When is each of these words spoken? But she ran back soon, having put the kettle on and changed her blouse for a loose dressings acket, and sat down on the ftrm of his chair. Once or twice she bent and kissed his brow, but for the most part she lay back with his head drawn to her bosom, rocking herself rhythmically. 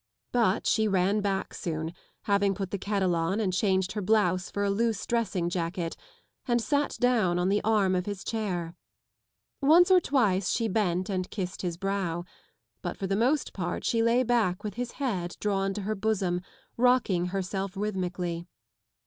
But 0.31 0.65
she 0.65 0.87
ran 0.87 1.21
back 1.21 1.53
soon, 1.53 1.93
having 2.23 2.55
put 2.55 2.71
the 2.71 2.79
kettle 2.79 3.15
on 3.15 3.39
and 3.39 3.53
changed 3.53 3.91
her 3.91 4.01
blouse 4.01 4.49
for 4.49 4.63
a 4.63 4.71
loose 4.71 5.05
dressings 5.05 5.53
acket, 5.55 5.95
and 6.47 6.59
sat 6.59 6.97
down 6.99 7.37
on 7.37 7.49
the 7.49 7.61
ftrm 7.63 7.95
of 7.95 8.07
his 8.07 8.23
chair. 8.23 8.73
Once 9.61 9.91
or 9.91 9.99
twice 10.01 10.49
she 10.49 10.67
bent 10.67 11.07
and 11.07 11.29
kissed 11.29 11.61
his 11.61 11.77
brow, 11.77 12.25
but 12.81 12.97
for 12.97 13.05
the 13.05 13.15
most 13.15 13.53
part 13.53 13.85
she 13.85 14.01
lay 14.01 14.23
back 14.23 14.63
with 14.63 14.73
his 14.73 14.93
head 14.93 15.37
drawn 15.39 15.71
to 15.75 15.83
her 15.83 15.93
bosom, 15.93 16.41
rocking 16.77 17.27
herself 17.27 17.77
rhythmically. 17.77 18.47